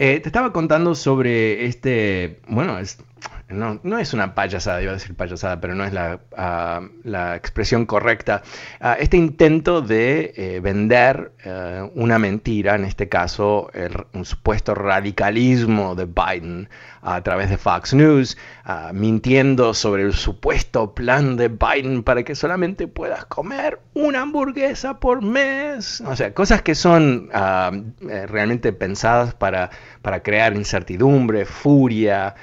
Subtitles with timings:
[0.00, 2.98] Eh, te estaba contando sobre este, bueno, es,
[3.48, 7.34] no, no, es una payasada, iba a decir payasada, pero no es la, uh, la
[7.34, 8.42] expresión correcta.
[8.80, 14.74] Uh, este intento de eh, vender uh, una mentira, en este caso el, un supuesto
[14.74, 16.68] radicalismo de Biden
[17.00, 18.36] a través de Fox News,
[18.92, 25.22] mintiendo sobre el supuesto plan de Biden para que solamente puedas comer una hamburguesa por
[25.22, 26.00] mes.
[26.02, 29.70] O sea, cosas que son eh, realmente pensadas para,
[30.02, 32.34] para crear incertidumbre, furia,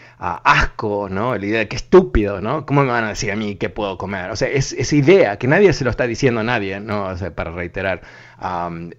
[1.40, 2.66] La idea de que estúpido, ¿no?
[2.66, 4.32] ¿Cómo me van a decir a mí qué puedo comer?
[4.32, 7.06] O sea, es, esa idea que nadie se lo está diciendo a nadie, ¿no?
[7.06, 8.02] O sea, para reiterar,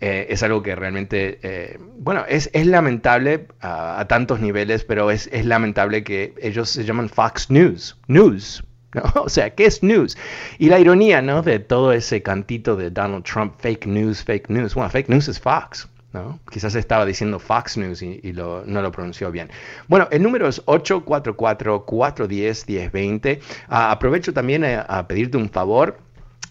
[0.01, 6.03] eh, es algo que realmente, eh, bueno, es, lamentable a tantos niveles, pero es, lamentable
[6.05, 8.65] que ellos se llaman Fox News, News.
[9.15, 10.17] O sea, ¿qué es news?
[10.59, 11.43] Y la ironía, ¿no?
[11.43, 14.75] De todo ese cantito de Donald Trump, fake news, fake news.
[14.75, 15.89] Bueno, fake news es Fox.
[16.51, 19.51] Quizás estaba diciendo Fox News y, lo, no lo pronunció bien.
[19.89, 23.39] Bueno, el número es 844-410-1020.
[23.39, 25.99] Uh, aprovecho también a, a pedirte un favor.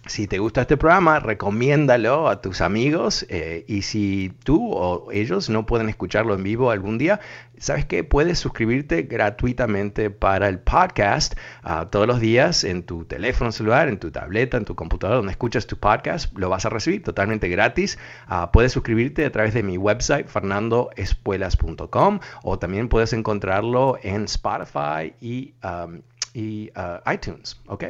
[0.08, 5.50] Si te gusta este programa, recomiéndalo a tus amigos eh, y si tú o ellos
[5.50, 7.20] no pueden escucharlo en vivo algún día,
[7.58, 8.04] ¿sabes qué?
[8.04, 13.98] Puedes suscribirte gratuitamente para el podcast uh, todos los días en tu teléfono celular, en
[13.98, 17.98] tu tableta, en tu computadora, donde escuchas tu podcast, lo vas a recibir totalmente gratis.
[18.30, 25.16] Uh, puedes suscribirte a través de mi website, fernandoespuelas.com, o también puedes encontrarlo en Spotify
[25.20, 25.56] y...
[25.64, 26.02] Um,
[26.36, 27.86] y uh, iTunes, ¿ok?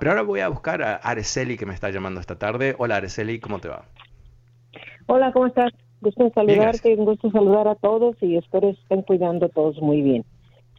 [0.00, 2.74] Pero ahora voy a buscar a Araceli que me está llamando esta tarde.
[2.78, 3.84] Hola Araceli, ¿cómo te va?
[5.06, 5.72] Hola, ¿cómo estás?
[6.00, 10.24] Gusto saludarte, un gusto saludar a todos y espero estén cuidando todos muy bien.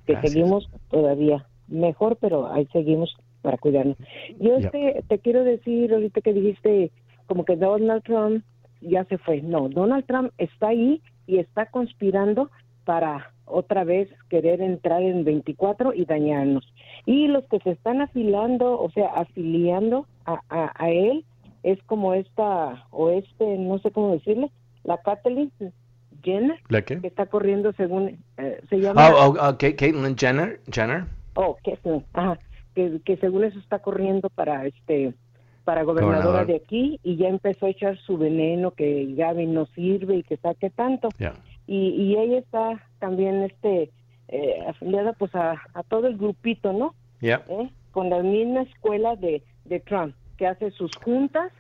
[0.06, 0.34] Que Gracias.
[0.34, 3.96] seguimos todavía mejor, pero ahí seguimos para cuidarnos.
[4.38, 6.92] Yo este, te quiero decir ahorita que dijiste
[7.28, 8.44] como que Donald Trump
[8.82, 9.42] ya se fue.
[9.42, 12.52] No, Donald Trump está ahí y está conspirando
[12.84, 16.66] para otra vez querer entrar en 24 y dañarnos.
[17.06, 21.26] Y los que se están afilando, o sea, afiliando a, a, a él,
[21.64, 24.50] es como esta, o este, no sé cómo decirle,
[24.84, 25.52] la Kathleen
[26.24, 27.00] Jenner, ¿La qué?
[27.00, 29.10] que está corriendo según, eh, se llama...
[29.10, 31.06] Oh, oh, oh, Caitlyn Jenner, Jenner.
[31.36, 32.40] Oh, Kathleen, ajá,
[32.76, 35.14] que, que según eso está corriendo para este
[35.66, 36.48] para gobernadora Gobernador.
[36.48, 40.38] de aquí y ya empezó a echar su veneno que Gavin no sirve y que
[40.38, 41.36] saque tanto Yeah.
[41.68, 43.92] y, y ella está también este
[44.30, 47.44] eh, afiliada pues a, a todo el grupito no Yeah.
[47.50, 47.70] ¿Eh?
[47.92, 51.52] con la misma escuela de, de Trump que hace sus juntas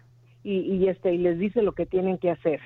[0.43, 2.61] y, y este y les dice lo que tienen que hacer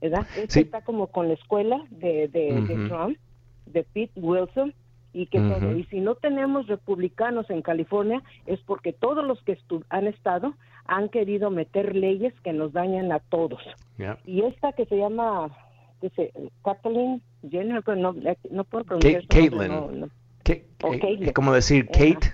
[0.00, 0.60] verdad Este Sí.
[0.60, 2.88] está como con la escuela de, de.
[2.88, 3.16] Trump
[3.66, 4.74] de Pete Wilson
[5.12, 5.76] y que todo.
[5.76, 10.54] Y si no tenemos republicanos en California es porque todos los que estu- han estado
[10.86, 13.60] han querido meter leyes que nos dañan a todos
[13.98, 14.18] Yeah.
[14.26, 15.50] y esta que se llama
[16.16, 16.32] se,
[16.64, 18.14] Kathleen Jenner no,
[18.50, 19.22] no puedo pronunciar
[19.68, 20.06] no, no.
[20.82, 21.86] O eh, es como decir.
[21.86, 22.32] Kate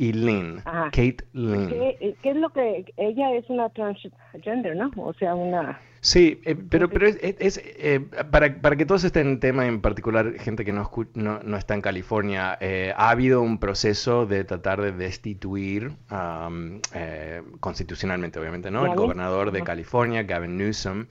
[0.00, 0.62] y Lynn.
[0.64, 0.84] Ajá.
[0.86, 1.68] Kate Lynn.
[1.68, 6.56] ¿Qué, qué es lo que ella es una transgender no o sea una Sí, eh,
[6.56, 8.00] pero, pero es, eh,
[8.30, 11.74] para, para que todos estén en tema, en particular gente que no, no, no está
[11.74, 15.92] en California, eh, ha habido un proceso de tratar de destituir
[16.94, 18.86] eh, constitucionalmente, obviamente, ¿no?
[18.86, 19.62] El gobernador de.
[19.62, 21.06] California, Gavin Newsom.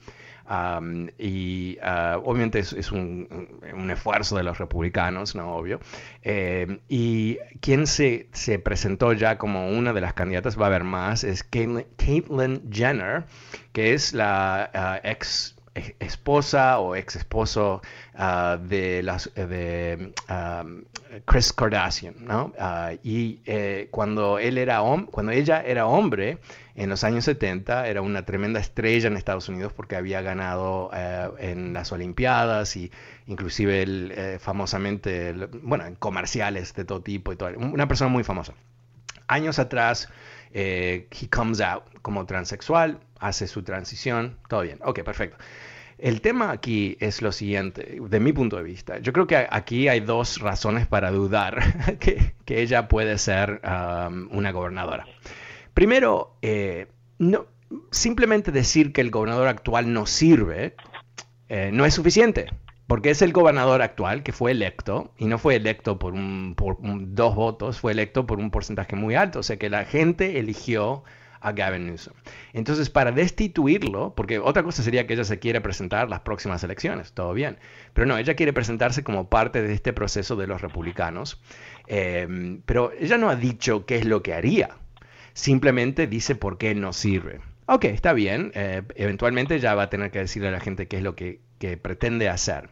[0.46, 3.28] am, y ah, obviamente es, es un,
[3.72, 5.54] un esfuerzo de los republicanos, ¿no?
[5.54, 5.78] Obvio.
[6.22, 10.82] Eh, y quien se, se presentó ya como una de las candidatas, va a haber
[10.84, 13.24] más, es Caitlyn Caitlyn Jenner,
[13.72, 17.80] que es la ah, ex e- esposa o ex esposo
[18.14, 20.64] ah, de las de ah,
[21.26, 22.52] Chris Kardashian, ¿no?
[22.58, 24.80] Ah, y eh, cuando él era
[25.10, 26.38] cuando ella era hombre
[26.76, 31.28] en los años 70 era una tremenda estrella en Estados Unidos porque había ganado eh,
[31.38, 32.90] en las Olimpiadas y
[33.26, 38.08] inclusive él, eh, famosamente, el- bueno, en comerciales de todo tipo y todo, una persona
[38.10, 38.54] muy famosa
[39.26, 40.08] años atrás,
[40.52, 44.78] eh, he comes out como transexual, hace su transición, todo bien.
[44.82, 45.36] Ok, perfecto.
[45.98, 48.98] El tema aquí es lo siguiente, de mi punto de vista.
[48.98, 54.28] Yo creo que aquí hay dos razones para dudar que, que ella puede ser um,
[54.32, 55.06] una gobernadora.
[55.74, 56.86] Primero, eh,
[57.18, 57.46] no,
[57.90, 60.74] simplemente decir que el gobernador actual no sirve
[61.50, 62.46] eh, no es suficiente.
[62.90, 66.76] Porque es el gobernador actual que fue electo, y no fue electo por, un, por
[66.80, 71.04] dos votos, fue electo por un porcentaje muy alto, o sea que la gente eligió
[71.38, 72.14] a Gavin Newsom.
[72.52, 77.12] Entonces, para destituirlo, porque otra cosa sería que ella se quiere presentar las próximas elecciones,
[77.12, 77.58] todo bien,
[77.92, 81.40] pero no, ella quiere presentarse como parte de este proceso de los republicanos,
[81.86, 84.70] em, pero ella no ha dicho qué es lo que haría,
[85.32, 87.40] simplemente dice por qué no sirve.
[87.72, 90.96] Ok, está bien, eh, eventualmente ya va a tener que decirle a la gente qué
[90.96, 92.70] es lo que que pretende hacer.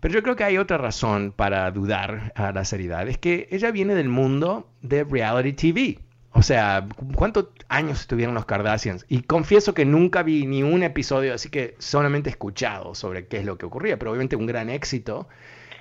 [0.00, 3.06] Pero yo creo que hay otra razón para dudar a la seriedad.
[3.08, 5.98] Es que ella viene del mundo de reality TV.
[6.32, 6.86] O sea,
[7.16, 9.04] ¿cuántos años estuvieron los Kardashians?
[9.08, 13.38] Y confieso que nunca vi ni un episodio, así que solamente he escuchado sobre qué
[13.38, 15.28] es lo que ocurría, pero obviamente un gran éxito.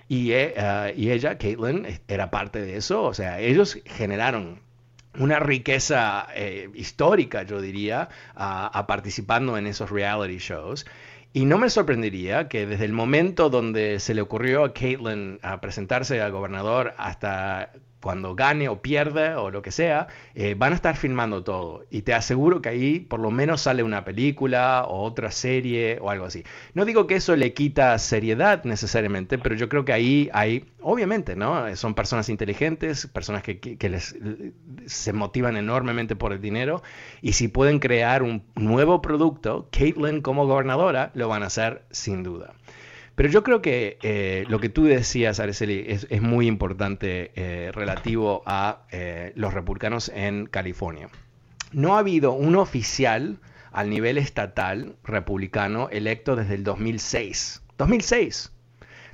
[0.09, 3.03] Y, ah, y ella, Caitlyn, era parte de eso.
[3.03, 4.61] O sea, ellos generaron
[5.17, 10.85] una riqueza eh, histórica, yo diría, a participando en esos reality shows.
[11.33, 15.61] Y no me sorprendería que desde el momento donde se le ocurrió a Caitlin a
[15.61, 20.75] presentarse al gobernador hasta cuando gane o pierde o lo que sea, eh, van a
[20.75, 21.85] estar filmando todo.
[21.89, 26.09] Y te aseguro que ahí por lo menos sale una película o otra serie o
[26.09, 26.43] algo así.
[26.73, 31.35] No digo que eso le quita seriedad necesariamente, pero yo creo que ahí hay, obviamente,
[31.35, 31.75] ¿no?
[31.75, 34.15] Son personas inteligentes, personas que, que les,
[34.85, 36.83] se motivan enormemente por el dinero.
[37.21, 42.23] Y si pueden crear un nuevo producto, Caitlin como gobernadora lo van a hacer sin
[42.23, 42.53] duda.
[43.17, 48.43] Pero yo creo que eh, lo que tú decías, Araceli, es, muy importante eh, relativo
[48.45, 51.09] a eh, los republicanos en California.
[51.71, 53.39] No ha habido un oficial
[53.71, 57.63] al nivel estatal republicano electo desde el 2006.
[57.79, 58.51] 2006.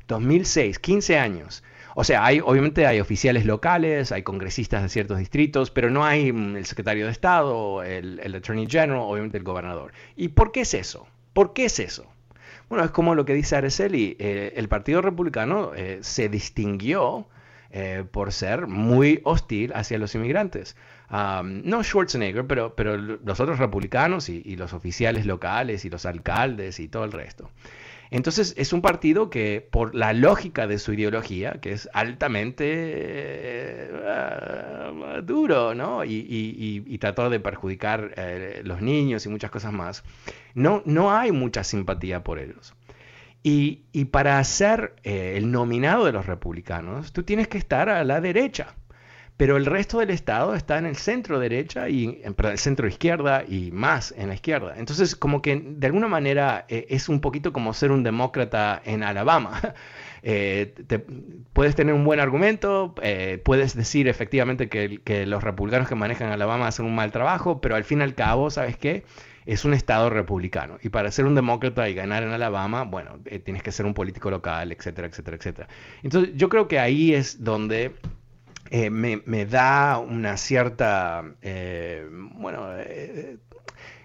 [0.09, 1.63] 2006, 15 años.
[1.95, 6.33] O sea, hay, obviamente hay oficiales locales, hay congresistas de ciertos distritos, pero no hay
[6.33, 9.93] mm, el secretario de Estado, el, el Attorney General, obviamente el gobernador.
[10.17, 11.07] ¿Y por qué es eso?
[11.31, 12.12] ¿Por qué es eso?
[12.69, 17.27] Bueno, es como lo que dice Araceli, eh, el Partido Republicano eh, se distinguió
[17.71, 20.75] eh, por ser muy hostil hacia los inmigrantes.
[21.09, 26.87] no Schwarzenegger, pero, pero los otros republicanos y, los oficiales locales y los alcaldes y
[26.87, 27.49] todo el resto.
[28.13, 33.89] Entonces es un partido que por la lógica de su ideología, que es altamente
[35.23, 36.05] duro, ¿no?
[36.05, 40.03] Y, trató de perjudicar a los niños y muchas cosas más,
[40.53, 42.75] no, no hay mucha simpatía por ellos.
[43.41, 43.81] Y,
[44.11, 48.75] para ser eh, el nominado de los republicanos, tú tienes que estar a la derecha.
[49.37, 53.43] Pero el resto del Estado está en el centro derecha y en el centro izquierda
[53.47, 54.75] y más en la izquierda.
[54.77, 59.03] Entonces, como que de alguna manera eh, es un poquito como ser un demócrata en
[59.03, 59.59] Alabama.
[60.25, 60.73] Eh,
[61.51, 62.95] puedes tener un buen argumento,
[63.43, 67.83] puedes decir efectivamente que, los republicanos que manejan Alabama hacen un mal trabajo, pero al
[67.83, 69.03] fin y al cabo, ¿sabes qué?
[69.45, 70.77] es un estado republicano.
[70.81, 73.93] Y para ser un demócrata y ganar en Alabama, bueno, eh, tienes que ser un
[73.93, 75.67] político local, etcétera, etcétera, etcétera.
[76.01, 77.93] Entonces, yo creo que ahí es donde
[78.73, 82.67] eh, me, da una cierta, eh, bueno,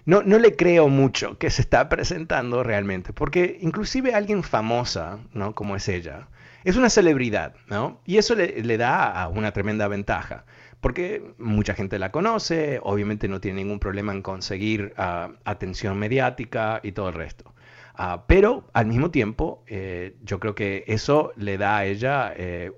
[0.05, 5.55] no, no, le creo mucho que se está presentando realmente, porque inclusive alguien famosa, ¿no?
[5.55, 6.27] Como es ella,
[6.63, 7.99] es una celebridad, ¿no?
[8.05, 10.45] Y eso le, le da una tremenda ventaja
[10.81, 16.79] porque mucha gente la conoce, obviamente no tiene ningún problema en conseguir ah, atención mediática
[16.83, 17.53] y todo el resto.
[17.95, 22.71] Ah, pero al mismo tiempo, eh, yo creo que eso le da a ella eh,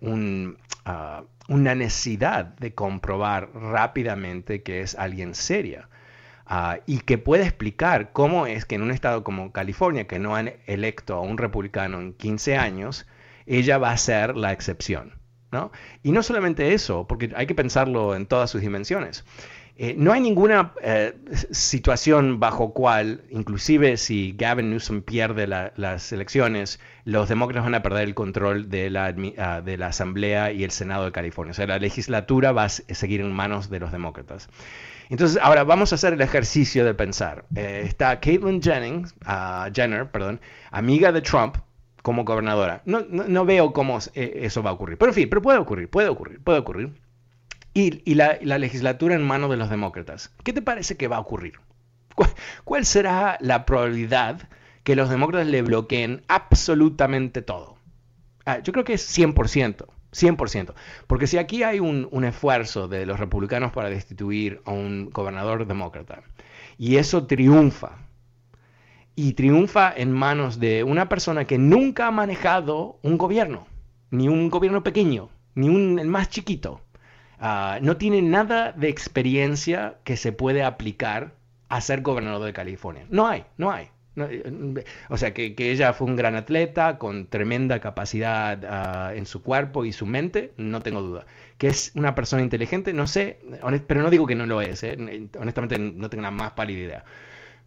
[0.86, 5.89] ah, una necesidad de comprobar rápidamente que es alguien seria.
[6.86, 10.53] y que puede explicar cómo es que en un estado como California, que no han
[10.65, 13.05] electo a un republicano en 15 años,
[13.46, 15.13] ella va a ser la excepción.
[16.03, 19.25] Y no solamente eso, porque hay que pensarlo en todas sus dimensiones.
[19.84, 21.16] Eh, no hay ninguna eh,
[21.50, 28.04] situación bajo cual, inclusive si Gavin Newsom pierde las elecciones, los demócratas van a perder
[28.04, 31.50] el control de la, ah, de la Asamblea y el Senado de California.
[31.50, 34.50] O sea, la legislatura va a seguir en manos de los demócratas.
[35.10, 37.46] Entonces, ahora vamos a hacer el ejercicio de pensar.
[37.56, 41.58] Eh, está Caitlyn Jennings, uh, Jenner, perdón, amiga de Trump,
[42.04, 42.84] como gobernadora.
[42.86, 45.00] No, veo cómo eh, eso va a ocurrir.
[45.00, 46.94] Pero en fin, pero puede ocurrir, puede ocurrir, puede ocurrir.
[47.74, 50.34] Y, la, la, legislatura en manos de los demócratas.
[50.44, 51.54] ¿Qué te parece que va a ocurrir?
[52.66, 54.50] ¿Cuál, será la probabilidad
[54.84, 57.78] que los demócratas le bloqueen absolutamente todo?
[58.46, 59.86] Ah, yo creo que es 100%.
[60.12, 60.74] 100%.
[61.08, 65.66] Porque si aquí hay un, un, esfuerzo de los republicanos para destituir a un gobernador
[65.66, 66.24] demócrata
[66.78, 68.00] y eso triunfa,
[69.16, 73.68] y triunfa en manos de una persona que nunca ha manejado un gobierno,
[74.10, 76.82] ni un gobierno pequeño, ni un el más chiquito.
[77.43, 81.33] Ah, no tiene nada de experiencia que se puede aplicar
[81.69, 83.07] a ser gobernador de California.
[83.10, 83.89] No hay, no hay.
[85.10, 89.86] o sea, que, ella fue un gran atleta con tremenda capacidad ah, en su cuerpo
[89.86, 91.25] y su mente, no tengo duda.
[91.57, 93.39] Que es una persona inteligente, no sé,
[93.88, 94.95] pero no digo que no lo es, ¿eh?
[95.39, 97.05] honestamente no tengo la más pálida idea.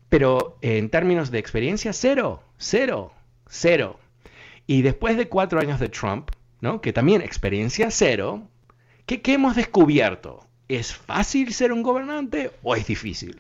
[0.09, 3.13] Pero en términos de experiencia, cero, cero,
[3.49, 3.99] cero.
[4.69, 6.81] Y después de cuatro años de Trump, ¿no?
[6.81, 8.49] que también experiencia cero,
[9.07, 10.47] ¿qué, hemos descubierto?
[10.69, 13.39] ¿Es fácil ser un gobernante o es difícil?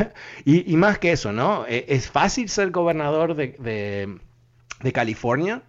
[0.44, 1.66] y, más que eso, ¿no?
[1.66, 4.18] ¿E, ¿Es fácil ser gobernador de,
[4.92, 5.62] California?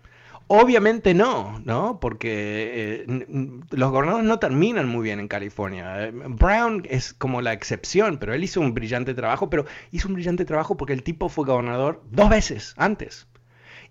[0.47, 1.99] Obviamente no, ¿no?
[1.99, 6.11] Porque eh, los gobernadores no terminan muy bien en California.
[6.11, 10.45] Brown es como la excepción, pero él hizo un brillante trabajo, pero hizo un brillante
[10.45, 13.27] trabajo porque el tipo fue gobernador dos veces antes.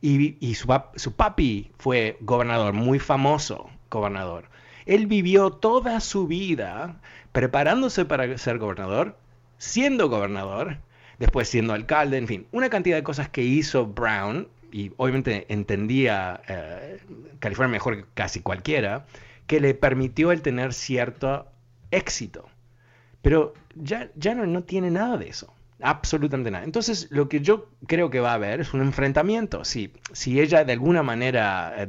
[0.00, 4.50] Y, su papi fue gobernador, muy famoso gobernador.
[4.86, 7.00] Él vivió toda su vida
[7.32, 9.16] preparándose para ser gobernador,
[9.58, 10.78] siendo gobernador,
[11.18, 16.42] después siendo alcalde, en fin, una cantidad de cosas que hizo Brown, y obviamente entendía
[16.48, 16.98] eh,
[17.38, 19.06] California mejor que casi cualquiera,
[19.46, 21.46] que le permitió el tener cierto
[21.92, 22.48] éxito.
[23.22, 25.53] Pero ya, no tiene nada de eso.
[25.80, 26.64] Absolutamente nada.
[26.64, 29.64] Entonces, lo que yo creo que va a haber es un enfrentamiento.
[29.64, 31.88] Si, si ella de alguna manera, eh,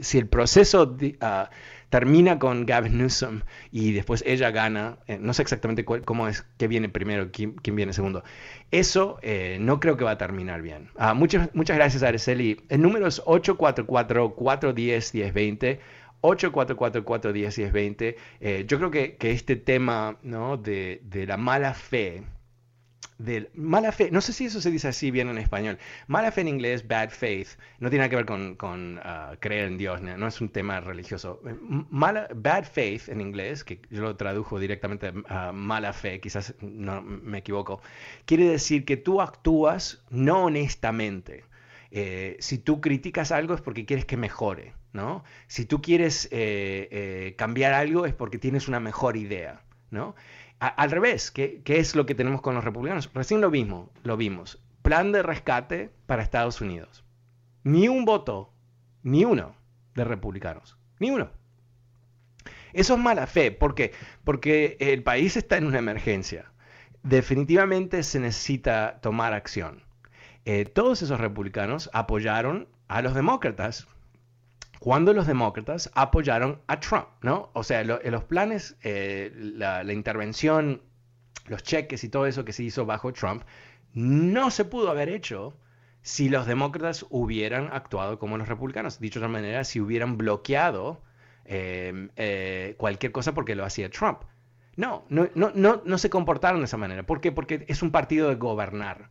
[0.00, 1.48] si el proceso ah,
[1.88, 6.68] termina con Gavin Newsom y después ella gana, eh, no sé exactamente cómo es, qué
[6.68, 8.22] viene primero, quién, viene segundo.
[8.70, 10.90] Eso eh, no creo que va a terminar bien.
[10.96, 12.60] Ah, muchas, muchas gracias, Araceli.
[12.68, 15.78] El número es 844-410-1020.
[16.20, 18.66] 844-410-1020.
[18.66, 20.56] yo creo que, que, este tema ¿no?
[20.56, 22.22] de, de la mala fe
[23.18, 25.78] de mala fe, no sé si eso se dice así bien en español,
[26.08, 29.78] mala fe en inglés, bad faith, no tiene nada que ver con, ah, creer en
[29.78, 31.40] Dios, no, es un tema religioso.
[31.90, 37.02] Mala, bad faith en inglés, que yo lo tradujo directamente a mala fe, quizás no
[37.02, 37.80] me equivoco,
[38.24, 41.44] quiere decir que tú actúas no honestamente.
[41.96, 45.22] Eh, si tú criticas algo es porque quieres que mejore, ¿no?
[45.46, 50.16] Si tú quieres eh, eh, cambiar algo es porque tienes una mejor idea, ¿no?
[50.68, 53.10] Al revés, ¿qué, es lo que tenemos con los republicanos?
[53.14, 54.62] Recién lo mismo, lo vimos.
[54.82, 57.04] Plan de rescate para Estados Unidos.
[57.62, 58.52] Ni un voto,
[59.02, 59.56] ni uno
[59.94, 60.78] de republicanos.
[60.98, 61.30] Ni uno.
[62.72, 63.50] Eso es mala fe.
[63.52, 63.92] ¿Por qué?
[64.24, 66.52] Porque el país está en una emergencia.
[67.02, 69.82] Definitivamente se necesita tomar acción.
[70.44, 73.86] Eh, todos esos republicanos apoyaron a los demócratas
[74.78, 77.50] cuando los demócratas apoyaron a Trump, ¿no?
[77.52, 80.82] O sea, los planes, eh, la, intervención,
[81.46, 83.42] los cheques y todo eso que se hizo bajo Trump,
[83.92, 85.56] no se pudo haber hecho
[86.02, 89.00] si los demócratas hubieran actuado como los republicanos.
[89.00, 91.00] Dicho de otra manera, si hubieran bloqueado
[91.44, 94.20] em, eh, cualquier cosa porque lo hacía Trump.
[94.76, 97.04] No, no, no, no, no se comportaron de esa manera.
[97.04, 97.32] ¿Por qué?
[97.32, 99.10] Porque es un partido de gobernar.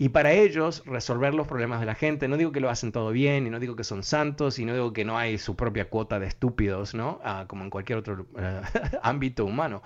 [0.00, 3.10] Y para ellos, resolver los problemas de la gente, no digo que lo hacen todo
[3.10, 5.90] bien, y no digo que son santos, y no digo que no hay su propia
[5.90, 7.20] cuota de estúpidos, ¿no?
[7.24, 8.60] Ah, como en cualquier otro eh,
[9.02, 9.82] ámbito humano.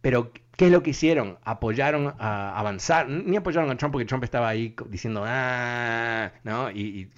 [0.00, 1.38] Pero, ¿qué es lo que hicieron?
[1.42, 6.70] Apoyaron a avanzar, ni apoyaron a Trump porque Trump estaba ahí diciendo, ah, ¿no?
[6.70, 7.10] Y,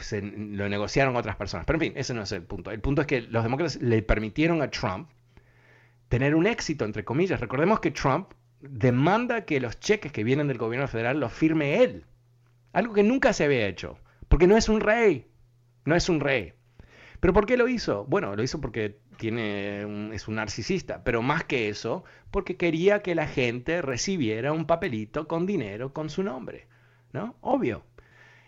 [0.53, 1.67] lo negociaron otras personas.
[1.67, 2.71] Pero en fin, ese no es el punto.
[2.71, 5.11] El punto es que los demócratas le permitieron a Trump
[6.09, 7.39] tener un éxito, entre comillas.
[7.39, 12.07] Recordemos que Trump demanda que los cheques que vienen del gobierno federal los firme él.
[12.73, 13.99] Algo que nunca se había hecho.
[14.29, 15.29] Porque no es un rey.
[15.85, 16.55] No es un rey.
[17.21, 18.05] ¿Pero por qué lo hizo?
[18.07, 21.05] Bueno, lo hizo porque tiene es un narcisista.
[21.05, 26.11] Pero más que eso, porque quería que la gente recibiera un papelito con dinero con
[26.11, 26.67] su nombre.
[27.13, 27.37] ¿No?
[27.41, 27.85] Obvio.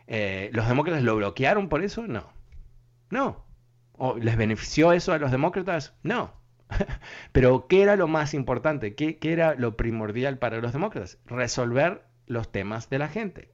[0.06, 2.06] Eh, ¿Los demócratas lo bloquearon por eso?
[2.06, 2.32] No.
[3.10, 3.44] No.
[3.92, 5.94] ¿O ¿Les benefició eso a los demócratas?
[6.02, 6.32] No.
[7.32, 8.94] Pero ¿qué era lo más importante?
[8.94, 11.18] ¿Qué, ¿Qué, era lo primordial para los demócratas?
[11.26, 13.52] Resolver los temas de la gente.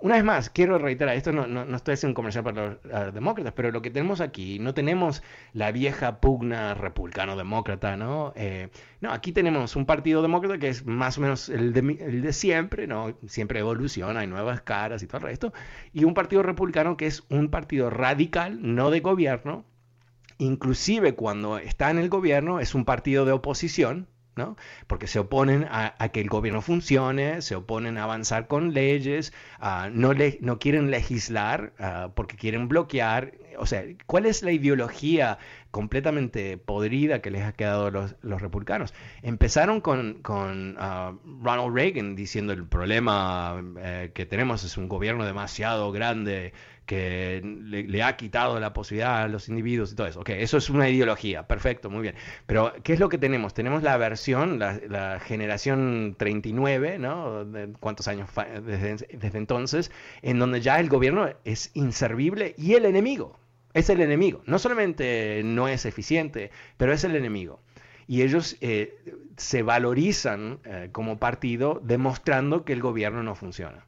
[0.00, 3.52] Una vez más, quiero reiterar, esto no, no, estoy haciendo un comercial para los demócratas,
[3.54, 8.32] pero lo que tenemos aquí, no tenemos la vieja pugna republicano-demócrata, ¿no?
[8.34, 8.70] Eh,
[9.00, 12.32] no, aquí tenemos un partido demócrata que es más o menos el de, el de
[12.32, 13.16] siempre, ¿no?
[13.28, 15.52] Siempre evoluciona, hay nuevas caras y todo el resto,
[15.92, 19.64] y un partido republicano que es un partido radical, no de gobierno,
[20.38, 24.08] inclusive cuando está en el gobierno es un partido de oposición,
[24.86, 29.32] porque se oponen a, que el gobierno funcione, se oponen a avanzar con leyes,
[29.92, 31.72] no, quieren legislar
[32.14, 33.32] porque quieren bloquear.
[33.58, 35.38] O sea, ¿cuál es la ideología
[35.72, 38.94] completamente podrida que les ha quedado los, los republicanos?
[39.22, 46.52] Empezaron con, Ronald Reagan diciendo el problema eh, que tenemos es un gobierno demasiado grande
[46.88, 50.20] que le, ha quitado la posibilidad a los individuos y todo eso.
[50.20, 52.14] Ok, eso es una ideología, perfecto, muy bien.
[52.46, 53.52] Pero, ¿qué es lo que tenemos?
[53.52, 57.46] Tenemos la versión, la, generación 39, ¿no?
[57.78, 58.30] ¿Cuántos años
[58.64, 59.90] desde, desde entonces?
[60.22, 63.38] En donde ya el gobierno es inservible y el enemigo.
[63.74, 64.40] Es el enemigo.
[64.46, 67.60] No solamente no es eficiente, pero es el enemigo
[68.06, 68.98] y ellos eh,
[69.36, 73.84] se valorizan eh, como partido demostrando que el gobierno no funciona.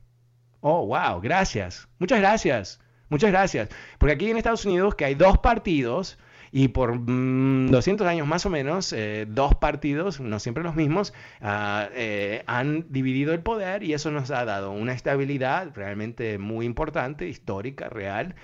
[0.61, 1.89] Oh, wow, gracias.
[1.99, 2.81] Muchas gracias.
[3.11, 3.69] Muchas gracias.
[3.99, 6.19] Porque aquí en Estados Unidos que hay dos partidos
[6.53, 11.13] y por 200 mm, años más o menos, eh, dos partidos, no siempre los mismos,
[11.41, 17.29] eh, han dividido el poder y eso nos ha dado una estabilidad realmente muy importante,
[17.29, 18.35] histórica, real.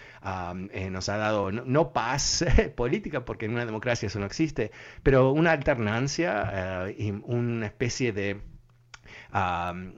[0.72, 2.44] Eh, nos ha dado no, paz
[2.76, 4.70] política, porque en una democracia eso no existe,
[5.02, 8.40] pero una alternancia y una especie de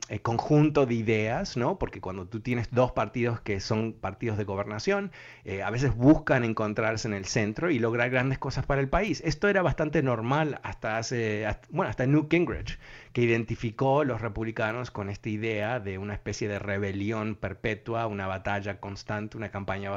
[0.09, 1.79] eh, conjunto de ideas, ¿no?
[1.79, 5.13] Porque cuando tú tienes dos partidos que son partidos de gobernación,
[5.45, 9.23] eh, a veces buscan encontrarse en el centro y lograr grandes cosas para el país.
[9.25, 12.79] Esto era bastante normal hasta hace, bueno, hasta Newt Gingrich,
[13.19, 18.79] que identificó los republicanos con esta idea de una especie de rebelión perpetua, una batalla
[18.79, 19.91] constante, una campaña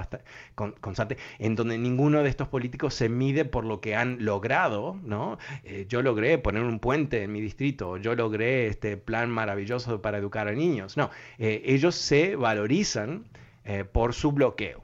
[0.56, 5.38] constante, en donde ninguno de estos políticos se mide por lo que han logrado, ¿no?
[5.64, 10.18] Eh, yo logré poner un puente en mi distrito, yo logré este plan maravilloso para
[10.18, 10.98] educar a niños.
[10.98, 13.26] No, eh, ellos se valorizan
[13.66, 14.84] eh, por su bloqueo.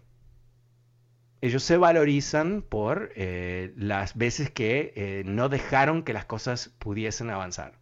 [1.42, 7.74] Ellos se valorizan por las veces que no dejaron que las cosas pudiesen avanzar.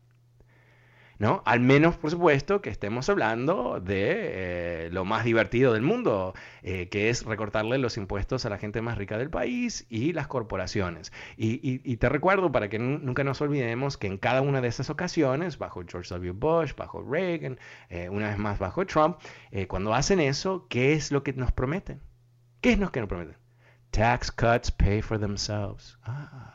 [1.19, 1.41] ¿No?
[1.45, 6.89] Al menos, por supuesto, que estemos hablando de eh, lo más divertido del mundo, eh,
[6.89, 11.11] que es recortarle los impuestos a la gente más rica del país y las corporaciones.
[11.37, 15.57] Y, te recuerdo, para que nunca nos olvidemos, que en cada una de esas ocasiones,
[15.57, 16.31] bajo George W.
[16.31, 19.17] Bush, bajo Reagan, eh, una vez más bajo Trump,
[19.67, 22.01] cuando hacen eso, ¿qué es lo que nos prometen?
[22.61, 23.37] ¿Qué es lo que nos prometen?
[23.91, 25.97] Tax cuts pay for themselves.
[26.03, 26.54] Ah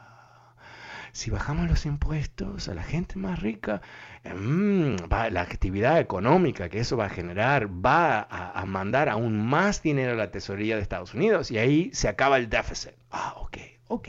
[1.13, 3.83] si bajamos los impuestos a la gente más rica,
[4.25, 4.97] mm,
[5.31, 10.17] la actividad económica que eso va a generar va a, mandar aún más dinero a
[10.17, 12.93] la tesorería de Estados Unidos y ahí se acaba el déficit.
[13.11, 14.09] Ah, ok, ok.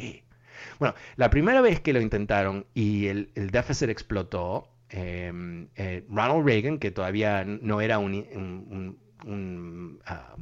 [0.80, 6.78] Bueno, la primera vez que lo intentaron y el, déficit explotó, em, eh, Ronald Reagan,
[6.80, 10.36] que todavía no era un, un, ah,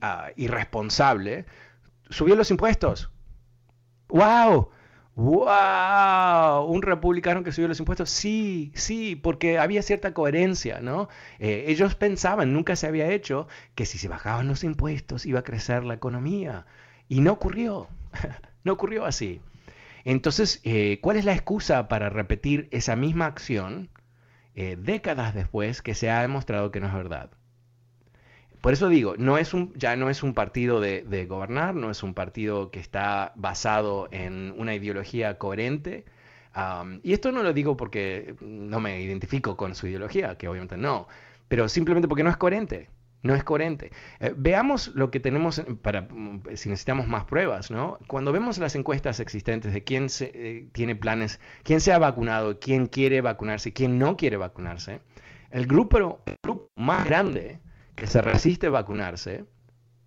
[0.00, 1.46] ah, irresponsable,
[2.10, 3.10] subió los impuestos.
[4.08, 4.70] ¡Wow!
[5.16, 6.66] ¡Wow!
[6.66, 8.10] ¿Un republicano que subió los impuestos?
[8.10, 11.08] Sí, sí, porque había cierta coherencia, ¿no?
[11.38, 13.46] Eh, ellos pensaban, nunca se había hecho,
[13.76, 16.66] que si se bajaban los impuestos iba a crecer la economía.
[17.08, 17.88] Y no ocurrió,
[18.64, 19.40] no ocurrió así.
[20.04, 23.90] Entonces, eh, ¿cuál es la excusa para repetir esa misma acción
[24.54, 27.30] eh, décadas después que se ha demostrado que no es verdad?
[28.64, 29.14] Por eso digo,
[29.74, 34.54] ya no es un partido de, gobernar, no es un partido que está basado en
[34.56, 36.06] una ideología coherente.
[37.02, 41.08] y esto no lo digo porque no me identifico con su ideología, que obviamente no,
[41.46, 42.88] pero simplemente porque no es coherente.
[43.22, 43.90] No es coherente.
[44.20, 46.08] Eh, veamos lo que tenemos para
[46.54, 47.98] si necesitamos más pruebas, ¿no?
[48.06, 52.58] Cuando vemos las encuestas existentes de quién se, eh, tiene planes, quién se ha vacunado,
[52.60, 55.00] quién quiere vacunarse, quién no quiere vacunarse,
[55.50, 56.22] el grupo
[56.76, 57.60] más grande
[57.94, 59.44] que se resiste a vacunarse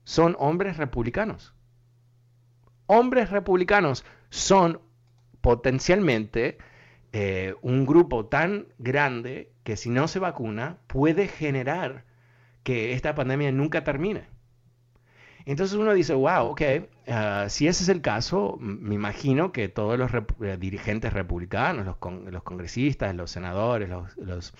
[0.03, 1.53] son hombres republicanos.
[2.85, 4.81] Hombres republicanos son
[5.41, 6.57] potencialmente
[7.13, 12.05] eh, un grupo tan grande que si no se vacuna puede generar
[12.63, 14.25] que esta pandemia nunca termine.
[15.45, 16.61] Entonces uno dice, wow, ok,
[17.07, 21.97] ah, si ese es el caso, me imagino que todos los eh, dirigentes republicanos, los,
[22.31, 24.53] los, congresistas, los senadores, los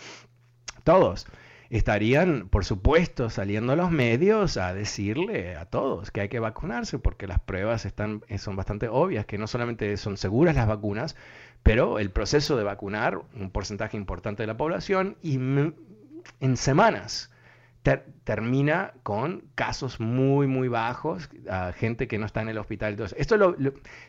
[0.85, 1.27] todos,
[1.69, 6.99] estarían, por supuesto, saliendo a los medios a decirle a todos que hay que vacunarse
[6.99, 11.15] porque las pruebas están, eh, son bastante obvias, que no solamente son seguras las vacunas,
[11.63, 15.35] pero el proceso de vacunar un porcentaje importante de la población y
[16.39, 17.31] en semanas
[18.23, 21.29] termina con casos muy, muy bajos,
[21.75, 22.97] gente que no está en el hospital.
[23.15, 23.55] Esto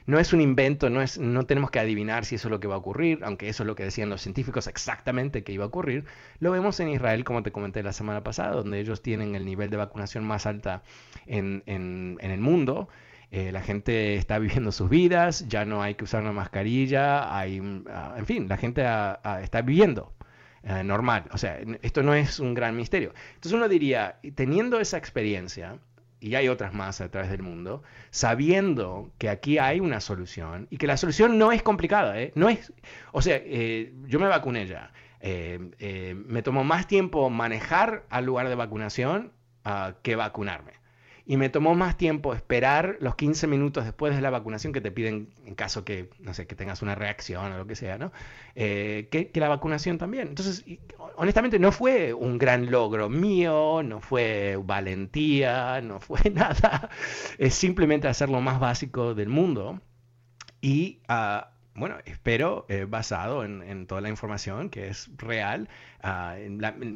[0.06, 2.66] no es un invento, no, es, no tenemos que adivinar si eso es lo que
[2.66, 5.68] va a ocurrir, aunque eso es lo que decían los científicos exactamente que iba a
[5.68, 6.04] ocurrir.
[6.40, 9.70] Lo vemos en Israel, como te comenté la semana pasada, donde ellos tienen el nivel
[9.70, 10.82] de vacunación más alta
[11.26, 12.88] en, en, el mundo.
[13.30, 17.62] Eh, la gente está viviendo sus vidas, ya no hay que usar una mascarilla, hay,
[17.90, 18.82] ah, en fin, la gente
[19.42, 20.12] está viviendo
[20.62, 21.24] eh, normal.
[21.32, 23.12] O sea, esto no es un gran misterio.
[23.34, 25.78] Entonces uno diría, teniendo esa experiencia,
[26.20, 30.76] y hay otras más a través del mundo, sabiendo que aquí hay una solución y
[30.76, 32.32] que la solución no es complicada, ¿eh?
[32.34, 32.72] No es,
[33.12, 34.92] o sea, eh, yo me vacuné ya.
[35.22, 39.32] me tomó más tiempo manejar al lugar de vacunación
[39.64, 40.77] ah, que vacunarme.
[41.28, 44.90] Y me tomó más tiempo esperar los 15 minutos después de la vacunación que te
[44.90, 48.12] piden en caso que, no sé, que tengas una reacción o lo que sea, ¿no?
[48.54, 50.28] Eh, que, la vacunación también.
[50.28, 50.64] Entonces,
[51.16, 56.88] honestamente, no fue un gran logro mío, no fue valentía, no fue nada.
[57.36, 59.82] Es simplemente hacer lo más básico del mundo.
[60.62, 61.44] Y uh,
[61.78, 65.68] bueno, espero, eh, basado en, toda la información que es real,
[66.02, 66.36] ah,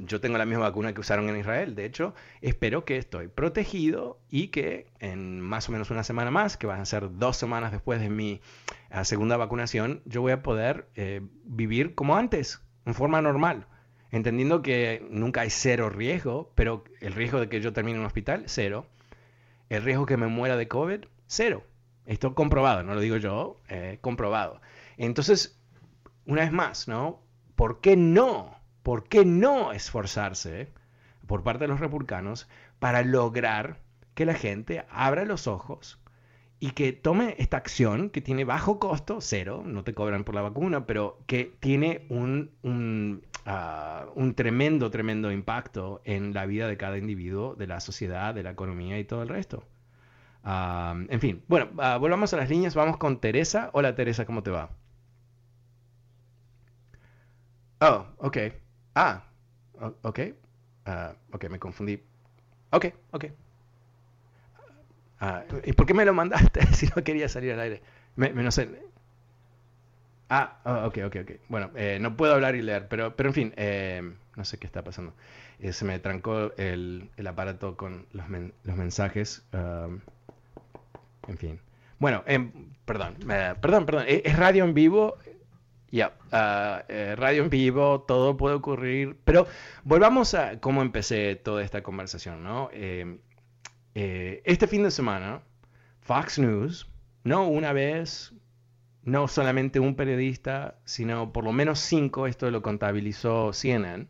[0.04, 4.18] yo tengo la misma vacuna que usaron en Israel, de hecho, espero que estoy protegido
[4.28, 7.72] y que en más o menos una semana más, que van a ser dos semanas
[7.72, 8.40] después de mi
[8.90, 13.66] ah, segunda vacunación, yo voy a poder eh, vivir como antes, en forma normal,
[14.10, 18.06] entendiendo que nunca hay cero riesgo, pero el riesgo de que yo termine en un
[18.06, 18.86] hospital, cero.
[19.68, 21.64] El riesgo que me muera de COVID, cero.
[22.06, 24.60] Esto comprobado, no lo digo yo, eh, comprobado.
[24.96, 25.60] Entonces,
[26.26, 27.22] una vez más, ¿no?
[27.54, 28.56] ¿Por qué no?
[28.82, 30.72] ¿Por qué no esforzarse
[31.26, 33.78] por parte de los republicanos para lograr
[34.14, 35.98] que la gente abra los ojos
[36.60, 40.42] y que tome esta acción que tiene bajo costo, cero, no te cobran por la
[40.42, 46.98] vacuna, pero que tiene un, un, ah, tremendo, tremendo impacto en la vida de cada
[46.98, 49.64] individuo, de la sociedad, de la economía y todo el resto.
[50.44, 53.70] En fin, bueno, ah, volvamos a las líneas, vamos con Teresa.
[53.72, 54.70] Hola Teresa, ¿cómo te va?
[57.80, 58.36] Oh, ok.
[58.94, 59.24] Ah,
[60.02, 60.18] ok.
[60.86, 62.00] Uh, ok, me confundí.
[62.72, 63.24] Ok, ok.
[65.20, 67.82] Uh, ¿Y por qué me lo mandaste si no quería salir al aire?
[68.16, 68.68] Me, no sé.
[70.28, 71.30] Ah, oh, ok, ok, ok.
[71.48, 74.66] Bueno, eh, no puedo hablar y leer, pero, pero en fin, eh, no sé qué
[74.66, 75.14] está pasando.
[75.58, 79.44] Eh, se me trancó el, el aparato con los, men los mensajes.
[81.28, 81.60] En fin.
[81.98, 82.50] Bueno, em,
[82.84, 83.16] perdón,
[83.60, 84.04] perdón, perdón.
[84.08, 85.18] ¿Es radio en vivo?
[85.92, 89.46] Ya, ah, eh, radio en vivo, todo puede ocurrir, pero
[89.84, 92.70] volvamos a cómo empecé toda esta conversación, ¿no?
[92.72, 93.18] Eh,
[93.94, 95.42] eh, este fin de semana,
[96.00, 96.90] Fox News,
[97.24, 98.32] no una vez,
[99.02, 104.06] no solamente un periodista, sino por lo menos cinco, esto lo contabilizó CNN,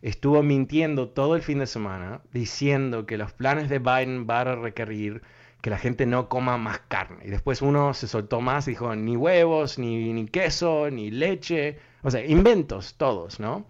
[0.00, 4.54] estuvo mintiendo todo el fin de semana diciendo que los planes de Biden van a
[4.56, 5.22] requerir
[5.62, 7.24] que la gente no coma más carne.
[7.24, 11.78] Y después uno se soltó más y dijo, ni huevos, ni, ni queso, ni leche,
[12.02, 13.64] o sea, inventos todos, ¿no?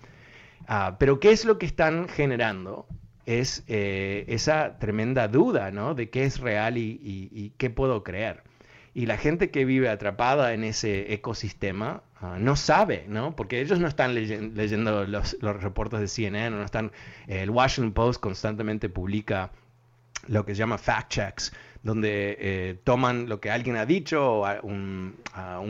[0.67, 2.87] Ah, pero ¿qué es lo que están generando?
[3.27, 5.95] Es eh, esa tremenda duda, ¿no?
[5.95, 8.43] De qué es real y, qué puedo creer.
[8.95, 13.37] Y la gente que vive atrapada en ese ecosistema ah, no sabe, ¿no?
[13.37, 16.91] Porque ellos no están leyendo los, los, reportes de CNN, no están...
[17.27, 19.51] el Washington Post constantemente publica
[20.27, 21.53] lo que se llama fact checks,
[21.83, 25.17] donde eh, toman lo que alguien ha dicho o un,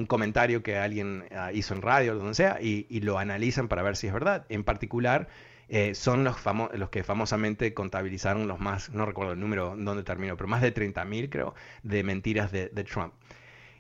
[0.07, 3.97] comentario que alguien ah, hizo en radio o donde sea y, lo analizan para ver
[3.97, 4.45] si es verdad.
[4.49, 5.29] En particular,
[5.69, 6.37] eh, son los,
[6.75, 10.75] los que famosamente contabilizaron los más, no recuerdo el número donde terminó, pero más de
[10.75, 13.15] 30.000 creo, de mentiras de, de Trump.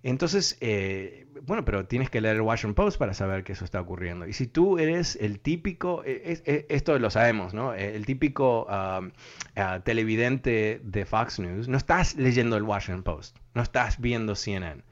[0.02, 3.80] Entonces, eh, bueno, pero tienes que leer el Washington Post para saber que eso está
[3.80, 4.26] ocurriendo.
[4.26, 7.74] Y si tú eres el típico, eh, esto lo sabemos, ¿no?
[7.74, 9.10] Eh, el típico um,
[9.84, 14.82] televidente de Fox News, no estás leyendo el Washington Post, no estás viendo CNN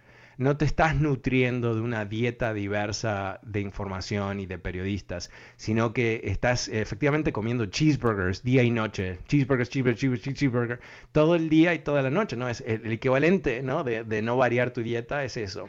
[0.40, 6.22] no te estás nutriendo de una dieta diversa de información y de periodistas, sino que
[6.24, 10.80] estás efectivamente comiendo cheeseburgers día y noche, cheeseburgers, cheeseburgers, cheeseburgers, cheeseburger,
[11.12, 12.48] todo el día y toda la noche, ¿no?
[12.48, 13.84] Es el, equivalente, ¿no?
[13.84, 15.68] De, no variar tu dieta es eso.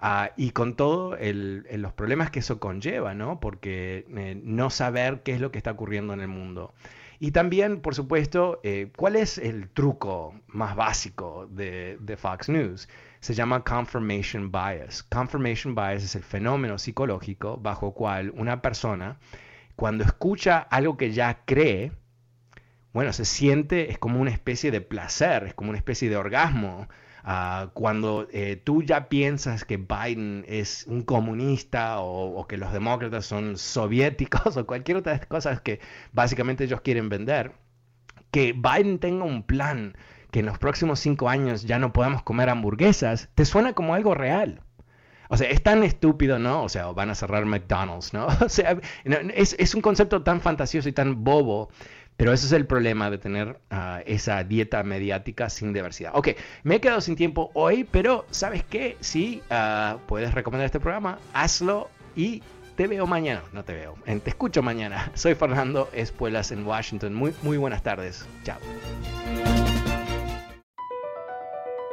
[0.00, 3.38] Ah, y con todo los problemas que eso conlleva, ¿no?
[3.38, 6.74] Porque eh, no saber qué es lo que está ocurriendo en el mundo.
[7.20, 12.88] Y también, por supuesto, eh, ¿cuál es el truco más básico de Fox News?
[13.20, 15.02] Se llama confirmation bias.
[15.02, 19.18] Confirmation bias es el fenómeno psicológico bajo cual una persona,
[19.76, 21.92] cuando escucha algo que ya cree,
[22.92, 26.88] bueno, se siente, es como una especie de placer, es como una especie de orgasmo.
[27.24, 33.26] Ah, cuando eh, tú ya piensas que Biden es un comunista o, que los demócratas
[33.26, 35.80] son soviéticos o cualquier otra de cosas que
[36.12, 37.52] básicamente ellos quieren vender,
[38.30, 39.94] que Biden tenga un plan
[40.30, 44.14] que en los próximos cinco años ya no podamos comer hamburguesas, te suena como algo
[44.14, 44.62] real.
[45.28, 46.62] O sea, es tan estúpido, ¿no?
[46.62, 48.26] O sea, van a cerrar McDonald's, ¿no?
[48.40, 48.78] O sea,
[49.34, 51.68] es, un concepto tan fantasioso y tan bobo,
[52.16, 56.12] pero ese es el problema de tener ah, esa dieta mediática sin diversidad.
[56.14, 56.30] Ok,
[56.62, 58.96] me he quedado sin tiempo hoy, pero ¿sabes qué?
[59.00, 62.42] Si ah, puedes recomendar este programa, hazlo y
[62.76, 63.42] te veo mañana.
[63.52, 65.10] No te veo, te escucho mañana.
[65.14, 67.12] Soy Fernando Espuelas en Washington.
[67.12, 68.26] Muy, muy buenas tardes.
[68.44, 68.58] Chao.